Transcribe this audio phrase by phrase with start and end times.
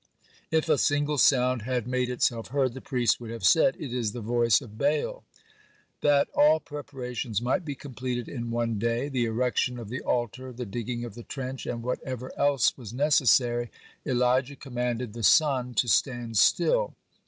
[0.49, 4.13] If a single sound had made itself heard, the priests would have said, "It is
[4.13, 5.23] the voice of Baal."
[5.99, 10.51] (16) That all preparations might be completed in one day, the erection of the altar,
[10.51, 13.69] the digging of the trench, and whatever else was necessary,
[14.03, 16.95] Elijah commanded the sun to stand still.